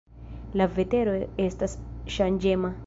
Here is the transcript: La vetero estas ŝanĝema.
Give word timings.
La 0.61 0.67
vetero 0.77 1.13
estas 1.47 1.79
ŝanĝema. 2.17 2.79